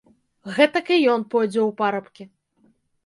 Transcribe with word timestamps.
Гэтак 0.55 0.89
і 0.95 0.97
ён 1.15 1.21
пойдзе 1.35 1.61
ў 1.67 1.69
парабкі. 1.83 2.23